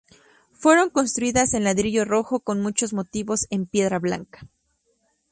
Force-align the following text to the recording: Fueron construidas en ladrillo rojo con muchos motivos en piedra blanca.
Fueron 0.53 0.89
construidas 0.89 1.53
en 1.53 1.63
ladrillo 1.63 2.05
rojo 2.05 2.39
con 2.39 2.59
muchos 2.59 2.91
motivos 2.91 3.45
en 3.51 3.67
piedra 3.67 3.99
blanca. 3.99 4.39